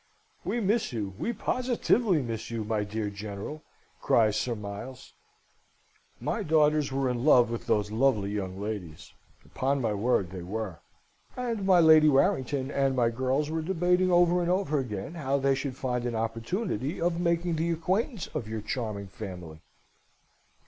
"We 0.43 0.59
miss 0.61 0.91
you, 0.91 1.13
we 1.19 1.31
positively 1.31 2.23
miss 2.23 2.49
you, 2.49 2.63
my 2.63 2.83
dear 2.83 3.11
General," 3.11 3.61
cries 4.01 4.35
Sir 4.35 4.55
Miles. 4.55 5.13
"My 6.19 6.41
daughters 6.41 6.91
were 6.91 7.07
in 7.07 7.23
love 7.23 7.51
with 7.51 7.67
those 7.67 7.91
lovely 7.91 8.31
young 8.31 8.59
ladies 8.59 9.13
upon 9.45 9.79
my 9.79 9.93
word, 9.93 10.31
they 10.31 10.41
were; 10.41 10.79
and 11.37 11.67
my 11.67 11.79
Lady 11.79 12.09
Warrington 12.09 12.71
and 12.71 12.95
my 12.95 13.11
girls 13.11 13.51
were 13.51 13.61
debating 13.61 14.09
over 14.11 14.41
and 14.41 14.49
over 14.49 14.79
again 14.79 15.13
how 15.13 15.37
they 15.37 15.53
should 15.53 15.77
find 15.77 16.03
an 16.07 16.15
opportunity 16.15 16.99
of 16.99 17.19
making 17.19 17.57
the 17.57 17.69
acquaintance 17.69 18.25
of 18.33 18.47
your 18.47 18.61
charming 18.61 19.05
family. 19.05 19.61